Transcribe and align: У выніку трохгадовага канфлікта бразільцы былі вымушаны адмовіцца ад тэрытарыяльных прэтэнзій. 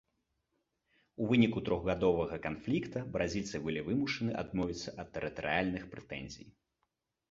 У 1.23 1.27
выніку 1.31 1.59
трохгадовага 1.67 2.41
канфлікта 2.47 3.05
бразільцы 3.19 3.57
былі 3.69 3.87
вымушаны 3.93 4.31
адмовіцца 4.43 4.89
ад 5.01 5.07
тэрытарыяльных 5.17 5.83
прэтэнзій. 5.97 6.55